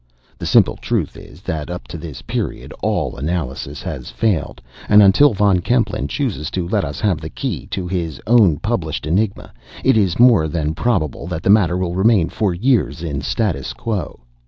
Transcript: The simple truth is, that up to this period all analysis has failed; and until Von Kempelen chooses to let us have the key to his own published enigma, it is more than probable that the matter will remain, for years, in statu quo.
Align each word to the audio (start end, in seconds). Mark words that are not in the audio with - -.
The 0.39 0.47
simple 0.47 0.77
truth 0.77 1.15
is, 1.15 1.41
that 1.43 1.69
up 1.69 1.87
to 1.89 1.97
this 1.99 2.23
period 2.23 2.73
all 2.81 3.17
analysis 3.17 3.83
has 3.83 4.09
failed; 4.09 4.59
and 4.89 5.03
until 5.03 5.35
Von 5.35 5.59
Kempelen 5.59 6.07
chooses 6.07 6.49
to 6.57 6.67
let 6.67 6.83
us 6.83 6.99
have 7.01 7.21
the 7.21 7.29
key 7.29 7.67
to 7.67 7.85
his 7.87 8.19
own 8.25 8.57
published 8.57 9.05
enigma, 9.05 9.53
it 9.83 9.97
is 9.97 10.17
more 10.17 10.47
than 10.47 10.73
probable 10.73 11.27
that 11.27 11.43
the 11.43 11.51
matter 11.53 11.77
will 11.77 11.93
remain, 11.93 12.29
for 12.29 12.51
years, 12.51 13.03
in 13.03 13.21
statu 13.21 13.61
quo. 13.77 14.21